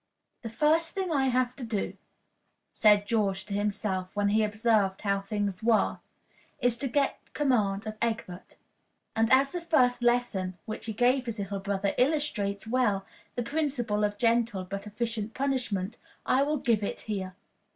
"The 0.41 0.49
first 0.49 0.93
thing 0.95 1.11
I 1.11 1.27
have 1.27 1.55
to 1.57 1.63
do," 1.63 1.95
said 2.73 3.05
George 3.05 3.45
to 3.45 3.53
himself, 3.53 4.09
when 4.15 4.29
he 4.29 4.41
observed 4.43 5.01
how 5.01 5.21
things 5.21 5.61
were, 5.61 5.99
"is 6.59 6.75
to 6.77 6.87
get 6.87 7.19
command 7.35 7.85
of 7.85 7.97
Egbert;" 8.01 8.57
and 9.15 9.31
as 9.31 9.51
the 9.51 9.61
first 9.61 10.01
lesson 10.01 10.57
which 10.65 10.87
he 10.87 10.93
gave 10.93 11.27
his 11.27 11.37
little 11.37 11.59
brother 11.59 11.93
illustrates 11.99 12.65
well 12.65 13.05
the 13.35 13.43
principle 13.43 14.03
of 14.03 14.17
gentle 14.17 14.63
but 14.63 14.87
efficient 14.87 15.35
punishment, 15.35 15.97
I 16.25 16.41
will 16.41 16.57
give 16.57 16.81
it 16.81 17.01
here. 17.01 17.35